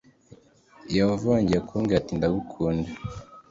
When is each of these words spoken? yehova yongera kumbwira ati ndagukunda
yehova 0.95 1.27
yongera 1.35 1.65
kumbwira 1.67 1.99
ati 2.01 2.13
ndagukunda 2.17 2.89